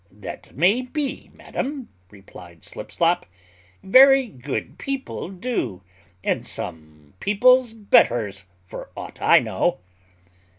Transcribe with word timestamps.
"That 0.11 0.57
may 0.57 0.81
be, 0.81 1.29
madam," 1.31 1.89
replied 2.09 2.63
Slipslop; 2.63 3.27
"very 3.83 4.25
good 4.25 4.79
people 4.79 5.29
do; 5.29 5.83
and 6.23 6.43
some 6.43 7.13
people's 7.19 7.73
betters, 7.73 8.45
for 8.63 8.89
aught 8.97 9.21
I 9.21 9.37
know." 9.41 9.77